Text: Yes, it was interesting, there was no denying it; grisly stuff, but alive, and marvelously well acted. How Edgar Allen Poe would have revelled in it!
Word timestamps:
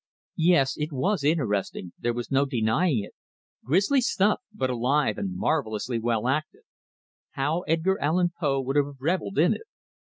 Yes, 0.41 0.77
it 0.77 0.91
was 0.91 1.23
interesting, 1.23 1.93
there 1.99 2.11
was 2.11 2.31
no 2.31 2.45
denying 2.45 3.03
it; 3.03 3.13
grisly 3.63 4.01
stuff, 4.01 4.41
but 4.51 4.71
alive, 4.71 5.19
and 5.19 5.37
marvelously 5.37 5.99
well 5.99 6.27
acted. 6.27 6.63
How 7.33 7.59
Edgar 7.67 8.01
Allen 8.01 8.31
Poe 8.39 8.61
would 8.61 8.77
have 8.77 8.95
revelled 8.99 9.37
in 9.37 9.53
it! 9.53 9.61